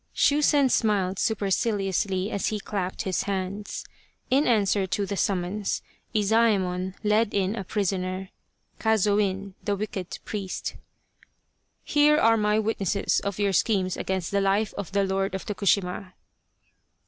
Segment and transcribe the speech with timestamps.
[0.15, 3.85] Shusen smiled superciliously as he clapped his hands.
[4.31, 8.29] In answer to the summons, Izaemon led in a prisoner,
[8.79, 10.75] Kazoin, the wicked priest."
[11.83, 16.13] Here are my witnesses of your schemes against the life of the Lord of Tokushima."